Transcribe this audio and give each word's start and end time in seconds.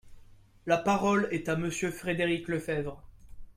La 0.65 0.77
parole 0.79 1.27
est 1.29 1.47
à 1.47 1.55
Monsieur 1.55 1.91
Frédéric 1.91 2.47
Lefebvre. 2.47 3.03